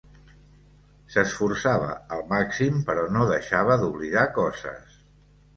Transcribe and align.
S'esforçava 1.15 1.91
al 2.17 2.25
màxim, 2.33 2.81
però 2.89 3.07
no 3.19 3.29
deixava 3.33 3.79
d'oblidar 3.83 4.29
coses. 4.43 5.01